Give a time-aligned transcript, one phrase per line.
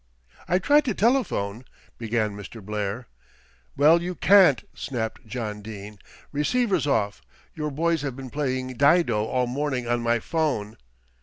[0.47, 1.63] "I tried to telephone,"
[1.99, 2.59] began Mr.
[2.59, 3.05] Blair.
[3.77, 5.99] "Well, you can't," snapped John Dene,
[6.31, 7.21] "receiver's off.
[7.53, 10.77] Your boys have been playing dido all morning on my 'phone."